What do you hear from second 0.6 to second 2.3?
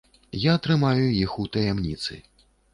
трымаю іх у таямніцы.